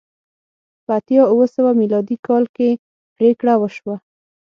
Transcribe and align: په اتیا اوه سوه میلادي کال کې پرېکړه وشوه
په 0.85 0.91
اتیا 0.99 1.23
اوه 1.33 1.45
سوه 1.55 1.71
میلادي 1.81 2.17
کال 2.27 2.43
کې 2.55 2.69
پرېکړه 3.15 3.53
وشوه 3.57 3.95